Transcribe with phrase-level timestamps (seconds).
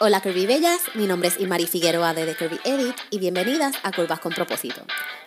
[0.00, 3.92] Hola Curvy Bellas, mi nombre es Imari Figueroa de The Curvy Edit y bienvenidas a
[3.92, 4.82] Curvas con Propósito,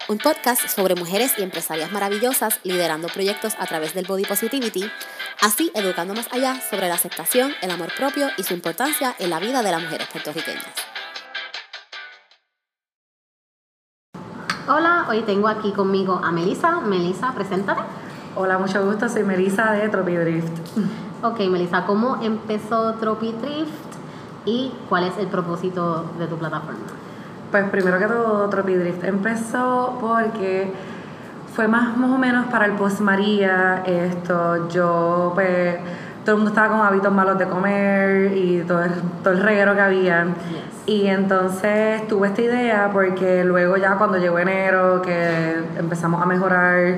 [0.09, 4.91] un podcast sobre mujeres y empresarias maravillosas liderando proyectos a través del body positivity,
[5.41, 9.39] así educando más allá sobre la aceptación, el amor propio y su importancia en la
[9.39, 10.65] vida de las mujeres puertorriqueñas.
[14.67, 16.81] Hola, hoy tengo aquí conmigo a Melissa.
[16.81, 17.83] Melissa, preséntate.
[18.35, 20.51] Hola, mucho gusto, soy Melissa de Tropi Drift.
[21.23, 23.86] Ok, Melissa, ¿cómo empezó Tropi Drift
[24.47, 26.79] y cuál es el propósito de tu plataforma?
[27.51, 30.71] Pues primero que todo, Tropi Drift empezó porque
[31.53, 33.83] fue más, más o menos para el post María.
[33.85, 35.75] Esto, yo pues
[36.23, 38.91] todo el mundo estaba con hábitos malos de comer y todo el,
[39.23, 40.27] todo el reguero que había.
[40.85, 46.97] Y entonces tuve esta idea porque luego ya cuando llegó enero, que empezamos a mejorar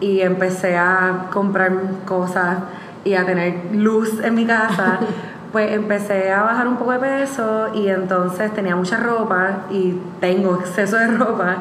[0.00, 1.72] y empecé a comprar
[2.04, 2.58] cosas
[3.04, 4.98] y a tener luz en mi casa,
[5.54, 10.56] pues empecé a bajar un poco de peso y entonces tenía mucha ropa y tengo
[10.60, 11.58] exceso de ropa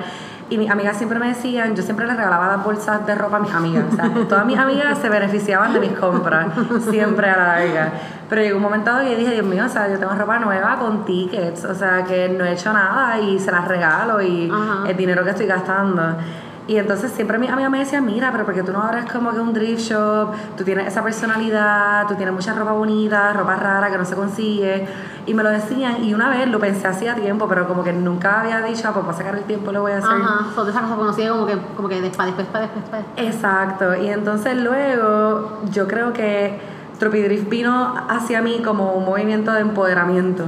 [0.49, 3.39] y mis amigas siempre me decían, yo siempre les regalaba las bolsas de ropa a
[3.39, 3.85] mis amigas.
[3.91, 6.47] O sea, todas mis amigas se beneficiaban de mis compras,
[6.89, 7.91] siempre a la larga.
[8.29, 11.05] Pero llegó un momento que dije, Dios mío, o sea, yo tengo ropa nueva con
[11.05, 14.51] tickets, o sea, que no he hecho nada y se las regalo y
[14.87, 16.17] el dinero que estoy gastando.
[16.65, 19.39] Y entonces siempre mi amiga me decía, mira, pero porque tú no abres como que
[19.39, 23.97] un drift shop, tú tienes esa personalidad, tú tienes mucha ropa bonita, ropa rara que
[23.97, 24.87] no se consigue.
[25.25, 28.41] Y me lo decían, y una vez lo pensé hacía tiempo, pero como que nunca
[28.41, 30.11] había dicho, ah, pues para sacar el tiempo lo voy a hacer.
[30.11, 33.03] Ajá, son de esas cosas conocidas como que, como que después, después, después, después.
[33.17, 36.59] Exacto, y entonces luego yo creo que
[36.97, 40.45] Tropi Drift vino hacia mí como un movimiento de empoderamiento.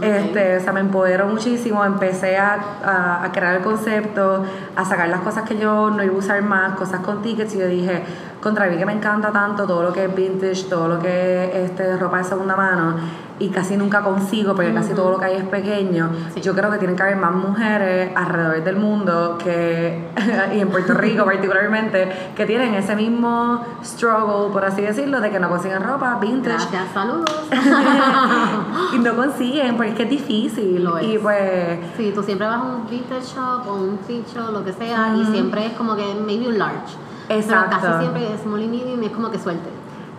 [0.00, 4.44] Este, o sea, me empoderó muchísimo, empecé a, a, crear el concepto,
[4.76, 7.58] a sacar las cosas que yo no iba a usar más, cosas con tickets, y
[7.58, 8.02] yo dije,
[8.40, 11.70] contra mí que me encanta tanto todo lo que es vintage, todo lo que es
[11.70, 12.96] este, ropa de segunda mano,
[13.38, 16.10] y casi nunca consigo, porque casi todo lo que hay es pequeño.
[16.42, 20.08] Yo creo que tienen que haber más mujeres alrededor del mundo que,
[20.54, 25.38] y en Puerto Rico particularmente, que tienen ese mismo struggle, por así decirlo, de que
[25.38, 26.56] no consiguen ropa vintage.
[26.56, 27.48] Gracias, saludos.
[28.94, 30.88] y no consiguen, porque es que es difícil.
[31.02, 31.78] Y pues.
[31.96, 35.14] Sí, tú siempre vas a un vintage shop o un thrift shop, lo que sea,
[35.16, 36.96] y siempre es como que maybe un large.
[37.28, 37.76] Exacto.
[37.80, 39.68] Pero casi siempre es small y medium y es como que suelte.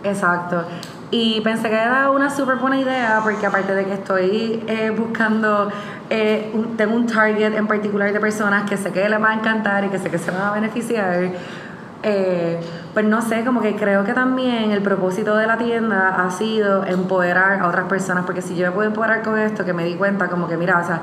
[0.02, 0.64] Exacto.
[1.10, 5.70] Y pensé que era una súper buena idea porque aparte de que estoy eh, buscando,
[6.08, 9.84] eh, tengo un target en particular de personas que sé que les va a encantar
[9.84, 11.30] y que sé que se van a beneficiar,
[12.04, 12.60] eh,
[12.94, 16.86] pues no sé, como que creo que también el propósito de la tienda ha sido
[16.86, 19.94] empoderar a otras personas, porque si yo me puedo empoderar con esto, que me di
[19.94, 21.00] cuenta como que, mira, o sea,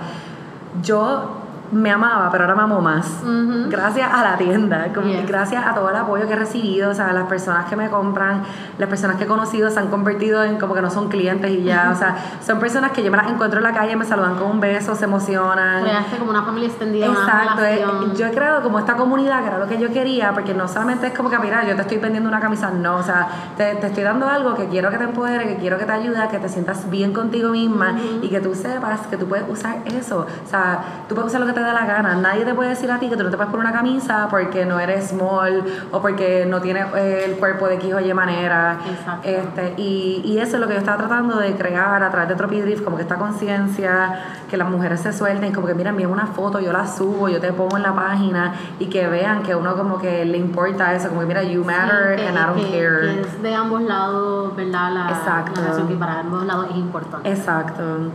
[0.81, 3.23] yo me amaba, pero ahora me amo más.
[3.69, 7.11] Gracias a la tienda, como gracias a todo el apoyo que he recibido, o sea,
[7.13, 8.43] las personas que me compran,
[8.77, 11.63] las personas que he conocido se han convertido en como que no son clientes y
[11.63, 14.35] ya, o sea, son personas que yo me las encuentro en la calle, me saludan
[14.35, 15.83] con un beso, se emocionan.
[15.83, 17.07] Creaste como una familia extendida.
[17.07, 17.85] Exacto, eh,
[18.15, 21.07] yo he creado como esta comunidad, que era lo que yo quería, porque no solamente
[21.07, 23.87] es como que, mira, yo te estoy vendiendo una camisa, no, o sea, te, te
[23.87, 26.49] estoy dando algo que quiero que te empodere, que quiero que te ayude, que te
[26.49, 31.03] sientas bien contigo misma y que tú sepas que tú puedes usar eso, o sea,
[31.07, 32.15] tú puedes usar lo que te da la gana.
[32.15, 34.63] Nadie te puede decir a ti que tú no te puedes poner una camisa porque
[34.63, 38.77] no eres small o porque no tienes eh, el cuerpo de X o Y manera.
[38.87, 39.27] Exacto.
[39.27, 42.35] Este, y, y, eso es lo que yo estaba tratando de crear a través de
[42.35, 46.13] Tropi Drift, como que esta conciencia, que las mujeres se suelten, como que mira, envíame
[46.13, 49.55] una foto, yo la subo, yo te pongo en la página y que vean que
[49.55, 53.01] uno como que le importa eso, como que mira, you matter and I don't care.
[53.01, 54.91] Que es de ambos lados, ¿verdad?
[54.93, 55.61] La, Exacto.
[55.61, 57.29] La que para ambos lados es importante.
[57.29, 58.11] Exacto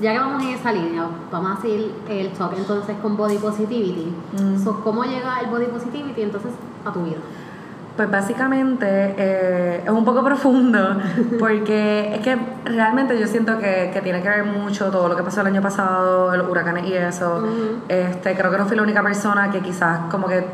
[0.00, 4.12] ya que vamos en esa línea, vamos a hacer el talk entonces con body positivity.
[4.32, 4.64] Mm.
[4.84, 6.52] ¿Cómo llega el body positivity entonces
[6.84, 7.18] a tu vida?
[7.96, 10.98] Pues básicamente eh, es un poco profundo
[11.40, 15.24] porque es que realmente yo siento que, que, tiene que ver mucho todo lo que
[15.24, 17.42] pasó el año pasado, los huracanes y eso.
[17.88, 20.44] este, creo que no fui la única persona que quizás como que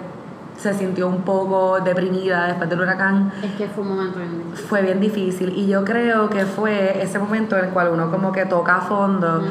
[0.57, 3.33] se sintió un poco deprimida después del huracán.
[3.43, 4.67] Es que fue un momento bien difícil.
[4.67, 8.33] Fue bien difícil y yo creo que fue ese momento en el cual uno como
[8.33, 9.43] que toca a fondo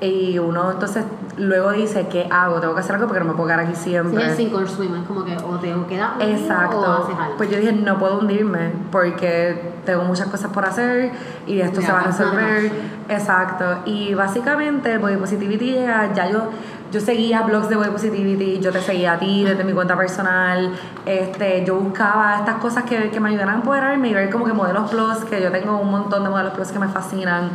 [0.00, 1.04] y uno entonces
[1.36, 2.60] luego dice, ¿qué hago?
[2.60, 4.34] Tengo que hacer algo porque no me puedo quedar aquí siempre.
[4.34, 6.80] Sí, es swim, es como que o tengo que dar Exacto.
[6.80, 7.36] o haces algo.
[7.36, 11.12] Pues yo dije, no puedo hundirme porque tengo muchas cosas por hacer
[11.46, 12.72] y esto se va a resolver.
[13.08, 13.64] Exacto.
[13.86, 16.50] Y básicamente el body positivity llega, ya yo
[16.92, 20.72] yo seguía blogs de Body Positivity, yo te seguía a ti desde mi cuenta personal,
[21.06, 24.52] este, yo buscaba estas cosas que, que me ayudaran a empoderarme y ver como que
[24.52, 27.50] modelos plus, que yo tengo un montón de modelos plus que me fascinan.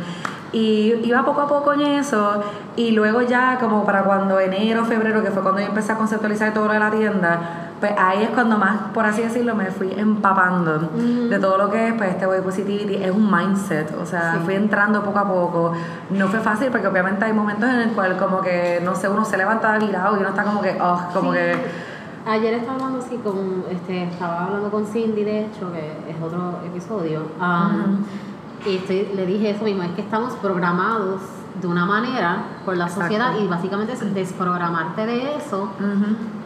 [0.52, 2.42] Y iba poco a poco en eso
[2.76, 6.54] y luego ya como para cuando enero, febrero, que fue cuando yo empecé a conceptualizar
[6.54, 9.92] todo lo de la tienda, pues ahí es cuando más, por así decirlo, me fui
[9.96, 12.94] empapando de todo lo que es pues, este body positivity.
[12.96, 15.72] Es un mindset, o sea, fui entrando poco a poco.
[16.10, 19.24] No fue fácil porque obviamente hay momentos en el cual como que, no sé, uno
[19.24, 21.54] se levanta virado y uno está como que, oh, como que...
[22.26, 26.58] Ayer estaba hablando así con, este, estaba hablando con Cindy, de hecho, que es otro
[26.66, 28.04] episodio, um,
[28.66, 31.20] y estoy, le dije eso mismo, es que estamos programados
[31.60, 35.70] de una manera por la sociedad y básicamente es desprogramarte de eso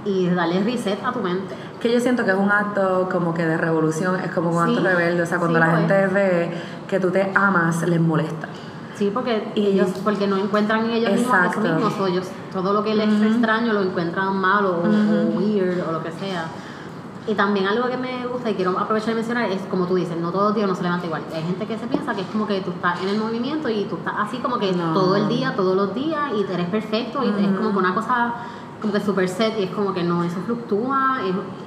[0.05, 1.55] y darle reset a tu mente.
[1.81, 4.81] Que yo siento que es un acto como que de revolución, es como un acto
[4.81, 5.79] rebelde, o sea, cuando la pues.
[5.79, 6.51] gente ve
[6.89, 8.49] que tú te amas, les molesta.
[9.01, 12.95] Sí, porque ellos porque no encuentran en ellos mismos eso mismo, ellos, todo lo que
[12.95, 16.45] les es extraño lo encuentran malo o weird o lo que sea.
[17.27, 20.19] Y también algo que me gusta y quiero aprovechar de mencionar es, como tú dices,
[20.19, 21.23] no todo el día no se levanta igual.
[21.35, 23.85] Hay gente que se piensa que es como que tú estás en el movimiento y
[23.85, 27.29] tú estás así como que todo el día, todos los días y eres perfecto y
[27.29, 28.35] es como que una cosa
[28.81, 31.19] como que super set y es como que no, eso fluctúa.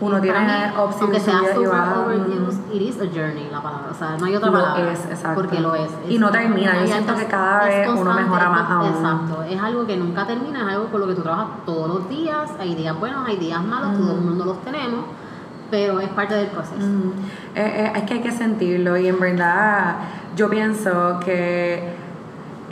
[0.01, 3.89] Uno tiene opciones Aunque sea super overused, it is a journey la palabra.
[3.91, 4.91] O sea, no hay otra palabra.
[4.91, 5.41] es, exacto.
[5.41, 5.91] Porque lo es.
[6.09, 6.79] y no termina.
[6.81, 8.87] Yo siento que cada vez uno mejora más aún.
[8.87, 9.43] Exacto.
[9.43, 12.51] Es algo que nunca termina, es algo con lo que tú trabajas todos los días.
[12.59, 15.05] Hay días buenos, hay días malos, todo el mundo los tenemos
[15.71, 16.85] pero es parte del proceso.
[17.55, 19.95] Eh, eh, es que hay que sentirlo y en verdad
[20.35, 21.92] yo pienso que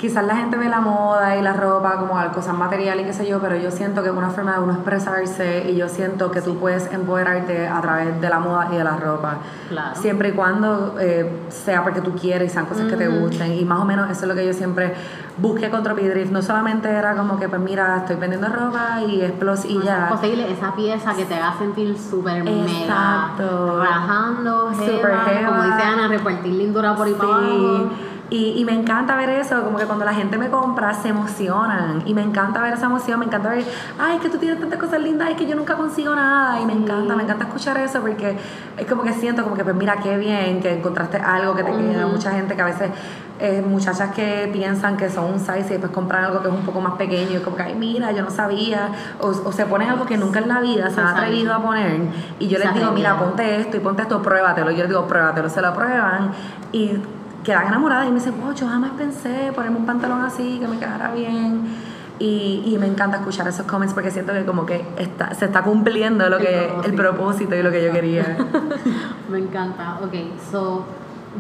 [0.02, 3.28] quizás la gente ve la moda y la ropa como cosas materiales y qué sé
[3.28, 6.42] yo, pero yo siento que es una forma de uno expresarse y yo siento que
[6.42, 9.38] tú puedes empoderarte a través de la moda y de la ropa.
[9.70, 9.96] Claro.
[9.96, 13.54] Siempre y cuando eh, sea porque tú quieres y sean cosas que te gusten.
[13.54, 14.96] Y más o menos eso es lo que yo siempre
[15.38, 16.32] busqué con Drift.
[16.32, 20.06] No solamente era como que, pues mira, estoy vendiendo ropa y explos y ya.
[20.06, 23.36] Es posible esa pieza que te haga sentir súper mega.
[23.38, 25.12] Rajando, super
[25.46, 27.90] como dice Ana, repartir lindura por ahí para abajo
[28.32, 32.02] y, y, me encanta ver eso, como que cuando la gente me compra se emocionan.
[32.06, 33.66] Y me encanta ver esa emoción, me encanta ver,
[34.00, 36.62] ay, que tú tienes tantas cosas lindas, es que yo nunca consigo nada.
[36.62, 38.38] Y me encanta, me encanta escuchar eso porque
[38.78, 41.72] es como que siento como que, pues mira, qué bien que encontraste algo que te
[41.72, 42.08] queda.
[42.08, 42.90] Mucha gente que a veces,
[43.38, 46.64] eh, muchachas que piensan que son un size y después compran algo que es un
[46.64, 48.92] poco más pequeño y como que, ay, mira, yo no sabía.
[49.20, 52.00] O, o se ponen algo que nunca en la vida se han atrevido a poner.
[52.40, 54.72] Y yo les digo, mira, ponte esto y ponte esto, pruébatelo.
[54.72, 56.32] Yo les digo, pruébatelo, se lo prueban.
[56.72, 56.98] Y
[57.44, 60.78] quedan enamoradas y me dicen, wow, yo jamás pensé ponerme un pantalón así, que me
[60.78, 61.92] quedara bien.
[62.20, 65.64] Y, y, me encanta escuchar esos comments porque siento que como que está, se está
[65.64, 68.38] cumpliendo lo que el propósito y lo que yo quería.
[69.30, 69.98] me encanta.
[70.04, 70.14] Ok,
[70.52, 70.86] so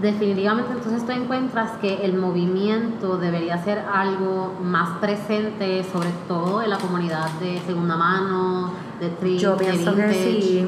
[0.01, 6.69] definitivamente entonces tú encuentras que el movimiento debería ser algo más presente, sobre todo en
[6.69, 10.67] la comunidad de segunda mano, de thrift, Yo pienso que sí.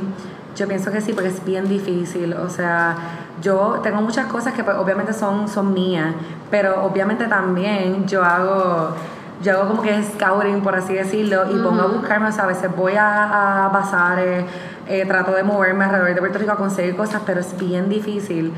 [0.56, 2.34] Yo pienso que sí, porque es bien difícil.
[2.34, 6.14] O sea, yo tengo muchas cosas que pues, obviamente son, son mías,
[6.52, 8.96] pero obviamente también yo hago
[9.42, 12.48] yo hago como que scouting, por así decirlo, y pongo a buscarme, o sea, a
[12.48, 14.46] veces voy a, a bazares,
[14.88, 18.54] eh, trato de moverme alrededor de Puerto Rico a conseguir cosas, pero es bien difícil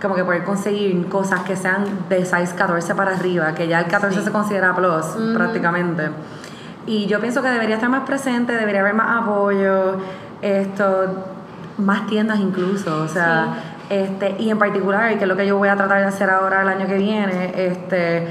[0.00, 3.86] como que poder conseguir cosas que sean de size 14 para arriba, que ya el
[3.86, 5.04] 14 se considera plus
[5.34, 6.08] prácticamente.
[6.86, 9.98] Y yo pienso que debería estar más presente, debería haber más apoyo,
[10.40, 11.24] esto,
[11.76, 15.68] más tiendas incluso, o sea, este, y en particular, que es lo que yo voy
[15.68, 18.28] a tratar de hacer ahora el año que viene, este,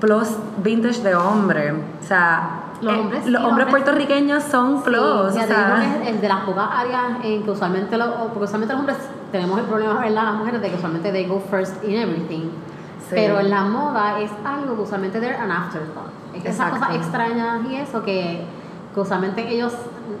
[0.00, 0.28] plus
[0.58, 4.98] vintage de hombre, o sea, los eh, hombres, los hombres, puertorriqueños son plus.
[4.98, 8.98] o sea, es de las pocas áreas en que usualmente, lo, porque usualmente los hombres
[9.32, 10.24] tenemos el problema, ¿verdad?
[10.24, 12.50] Las mujeres de que usualmente they go first in everything.
[13.08, 16.10] Pero en la moda es algo que usualmente they're an afterthought.
[16.34, 18.44] Es esas cosas extrañas y eso que,
[18.92, 19.72] que usualmente ellos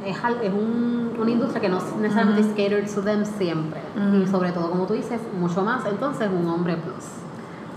[0.06, 3.80] es, es un, una industria que no necesariamente es catered to them siempre.
[4.22, 5.84] Y sobre todo, como tú dices, mucho más.
[5.86, 7.04] Entonces, un hombre plus.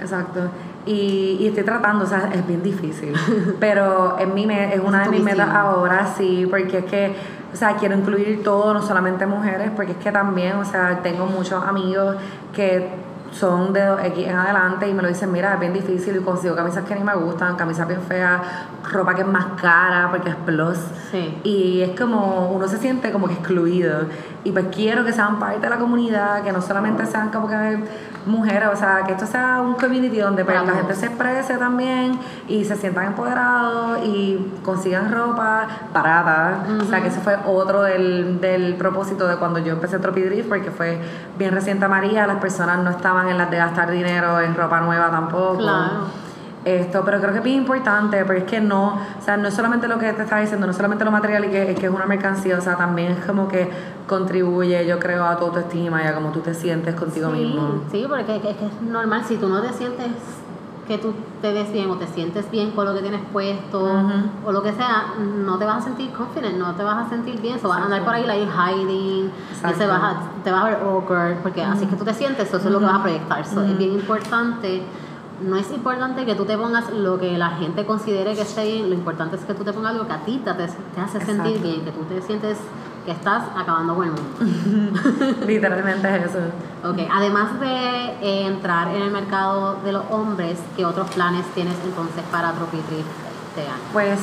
[0.01, 0.49] Exacto.
[0.85, 3.13] Y, y estoy tratando, o sea, es bien difícil.
[3.59, 7.15] pero en mí me, es una de mis metas ahora, sí, porque es que,
[7.53, 11.25] o sea, quiero incluir todo, no solamente mujeres, porque es que también, o sea, tengo
[11.25, 12.15] muchos amigos
[12.53, 12.87] que
[13.31, 16.55] son de X en adelante y me lo dicen, mira, es bien difícil y consigo
[16.55, 18.41] camisas que ni me gustan, camisas bien feas,
[18.91, 20.77] ropa que es más cara porque es plus.
[21.43, 24.05] Y es como, uno se siente como que excluido.
[24.43, 27.79] Y pues quiero que sean parte de la comunidad, que no solamente sean como que
[28.29, 32.19] mujeres, o sea, que esto sea un community donde pues, la gente se exprese también
[32.47, 36.63] y se sientan empoderados y consigan ropa barata.
[36.81, 40.47] O sea, que ese fue otro del, del propósito de cuando yo empecé Tropi Drift,
[40.47, 40.99] porque fue
[41.37, 44.81] bien reciente a María, las personas no estaban en las de gastar dinero en ropa
[44.81, 45.57] nueva tampoco.
[45.57, 46.28] Claro.
[46.77, 49.53] Esto, pero creo que es bien importante porque es que no, o sea, no es
[49.53, 51.91] solamente lo que te estaba diciendo, no es solamente lo material y que, que es
[51.91, 53.69] una mercancía, o sea, también es como que
[54.07, 57.83] contribuye, yo creo, a tu autoestima y a cómo tú te sientes contigo mismo.
[57.91, 60.07] Sí, porque es, que es normal, si tú no te sientes
[60.89, 63.79] que tú te ves bien o te sientes bien con lo que tienes puesto
[64.43, 67.39] o lo que sea, no te vas a sentir confident, no te vas a sentir
[67.39, 70.65] bien, so vas a andar por ahí like hiding, se vas a, te vas a
[70.65, 73.03] ver awkward, porque así es que tú te sientes, eso es lo que vas a
[73.03, 73.45] proyectar.
[73.45, 74.81] So, Es bien importante
[75.41, 78.89] no es importante que tú te pongas lo que la gente considere que esté bien,
[78.89, 81.59] lo importante es que tú te pongas algo que a ti te, te hace sentir
[81.61, 82.57] bien, que tú te sientes
[83.05, 85.35] que estás acabando con el mundo.
[85.47, 86.39] Literalmente es eso.
[86.83, 91.75] Ok, además de eh, entrar en el mercado de los hombres, ¿qué otros planes tienes
[91.83, 92.97] entonces para Tropitri
[93.49, 93.81] este año?
[93.93, 94.19] Pues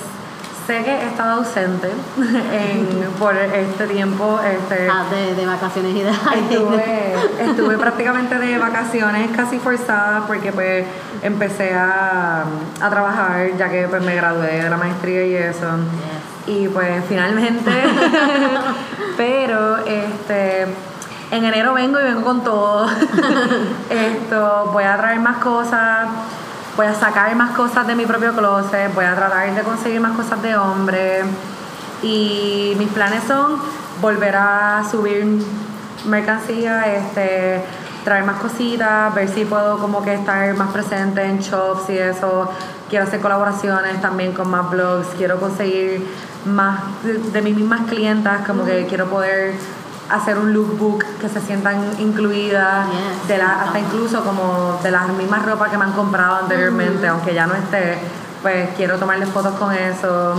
[0.66, 1.90] sé que he estado ausente
[3.18, 4.40] por este tiempo.
[4.40, 10.84] Este, ah, de, vacaciones y de estuve, estuve prácticamente de vacaciones casi forzada porque pues
[11.22, 12.44] empecé a,
[12.80, 15.66] a, trabajar ya que pues me gradué de la maestría y eso.
[16.46, 17.70] Y pues finalmente,
[19.16, 20.66] pero este
[21.30, 22.88] en enero vengo y vengo con todo.
[23.90, 26.06] Esto, voy a traer más cosas
[26.76, 30.16] voy a sacar más cosas de mi propio closet, voy a tratar de conseguir más
[30.16, 31.22] cosas de hombre
[32.02, 33.56] y mis planes son
[34.00, 35.42] volver a subir
[36.04, 37.62] mercancía, este,
[38.04, 42.50] traer más cositas, ver si puedo como que estar más presente en shops y eso.
[42.88, 46.06] Quiero hacer colaboraciones también con más blogs, quiero conseguir
[46.44, 49.54] más de, mis mismas clientas, como que quiero poder
[50.10, 52.86] hacer un lookbook que se sientan incluidas,
[53.26, 57.34] de la, hasta incluso como de las mismas ropas que me han comprado anteriormente, aunque
[57.34, 57.98] ya no esté,
[58.42, 60.34] pues quiero tomarle fotos con eso.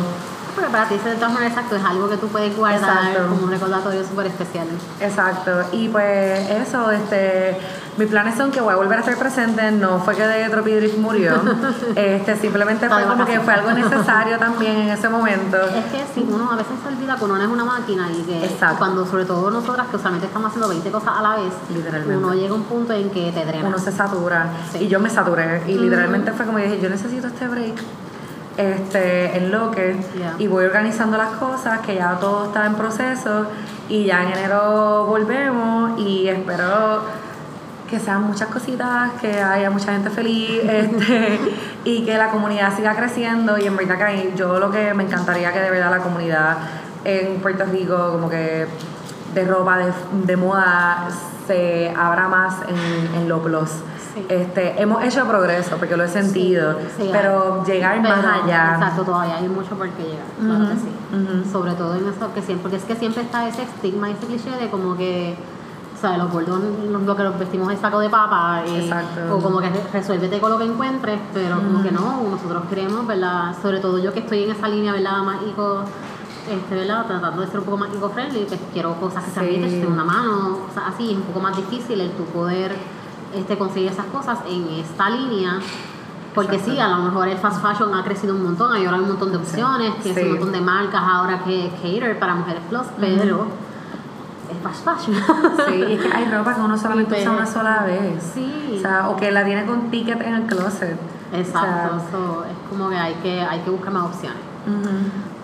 [0.57, 3.51] Porque para ti de todas maneras exacto, es algo que tú puedes guardar como un
[3.51, 4.65] recordatorio súper especial.
[4.99, 7.59] Exacto, y pues eso, este
[7.97, 10.97] mis planes son que voy a volver a estar presente, no fue que de Tropidrift
[10.97, 11.33] murió,
[11.95, 15.57] este, simplemente fue como que fue algo necesario también en ese momento.
[15.57, 18.23] Es que si uno a veces se olvida que uno no es una máquina y
[18.23, 18.49] que
[18.79, 22.17] cuando sobre todo nosotras que usualmente estamos haciendo 20 cosas a la vez, literalmente.
[22.17, 23.67] uno llega a un punto en que te drena.
[23.67, 24.47] Uno se satura.
[24.79, 25.63] Y yo me saturé.
[25.67, 27.75] Y literalmente fue como dije, yo necesito este break
[28.57, 29.95] este, en lo que
[30.39, 33.45] y voy organizando las cosas, que ya todo está en proceso
[33.87, 37.03] y ya en enero volvemos y espero
[37.87, 41.39] que sean muchas cositas, que haya mucha gente feliz este,
[41.85, 45.53] y que la comunidad siga creciendo y en verdad que yo lo que me encantaría
[45.53, 46.57] que de verdad la comunidad
[47.05, 48.67] en Puerto Rico como que
[49.33, 49.93] de ropa de,
[50.25, 51.07] de moda
[51.45, 53.71] se abra más en, en los plus.
[54.29, 56.77] Este, hemos hecho progreso porque lo he sentido,
[57.11, 58.75] pero llegar más allá.
[58.75, 61.51] Exacto, todavía hay mucho por qué llegar, claro que sí.
[61.51, 64.51] Sobre todo en eso que siempre, porque es que siempre está ese estigma, ese cliché
[64.51, 65.37] de como que
[65.97, 68.91] o sea, los gordos lo que los vestimos es saco de papa eh,
[69.31, 73.55] o como que resuélvete con lo que encuentres, pero como que no, nosotros queremos, ¿verdad?
[73.59, 75.23] Sobre todo yo que estoy en esa línea, ¿verdad?
[75.23, 75.81] Más eco,
[76.51, 77.07] este, ¿verdad?
[77.07, 79.79] Tratando de ser un poco más eco-friendly, pues quiero cosas que sean sí.
[79.79, 82.75] de una mano, o sea, así es un poco más difícil el tu poder
[83.33, 85.59] este, conseguir esas cosas en esta línea.
[86.35, 89.07] Porque sí, a lo mejor el fast fashion ha crecido un montón, hay ahora un
[89.07, 90.11] montón de opciones, sí.
[90.11, 93.47] un montón de marcas ahora que cater para mujeres plus, pero
[94.51, 95.15] es fast fashion.
[95.67, 98.21] sí, es que hay ropa que uno solamente usa una sola vez.
[98.35, 98.75] Sí.
[98.77, 100.97] O sea, o que la tiene con ticket en el closet.
[101.33, 104.39] Exacto, es como que hay que, hay que buscar más opciones.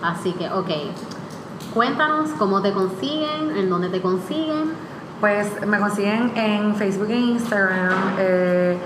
[0.02, 0.70] Así que, ok.
[1.72, 4.72] Cuéntanos cómo te consiguen, en dónde te consiguen.
[5.20, 7.92] Pues me consiguen en Facebook e Instagram.
[8.18, 8.78] Eh,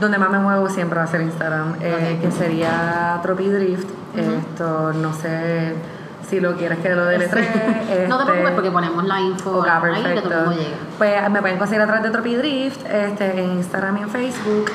[0.00, 3.88] donde más me muevo siempre va a ser Instagram, eh, que sería Tropidrift.
[4.14, 5.74] Esto, no sé
[6.28, 7.46] si lo quieres que lo deletree.
[7.90, 10.76] este, no te preocupes porque ponemos la info ahí que todo el llega.
[10.98, 14.70] Pues me pueden conseguir a través de Tropidrift, este, en Instagram y en Facebook.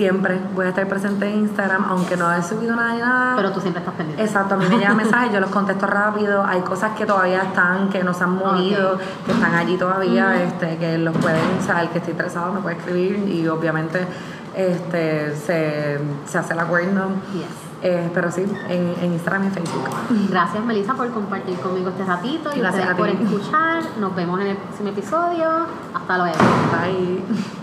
[0.00, 3.36] Siempre voy a estar presente en Instagram, aunque no he subido nada ni nada.
[3.36, 4.24] Pero tú siempre estás pendiente.
[4.24, 6.42] Exacto, a mí me llegan mensajes, yo los contesto rápido.
[6.42, 10.78] Hay cosas que todavía están, que no se han movido, que están allí todavía, este,
[10.78, 14.06] que los pueden, o sea, el que esté interesado me puede escribir y obviamente
[14.56, 17.08] este, se, se hace el acuerdo.
[17.34, 17.44] Yes.
[17.82, 19.84] Eh, pero sí, en, en, Instagram y Facebook.
[20.30, 23.82] Gracias, Melissa, por compartir conmigo este ratito y gracias por escuchar.
[24.00, 25.66] Nos vemos en el próximo episodio.
[25.92, 26.38] Hasta luego.
[26.72, 27.59] Bye.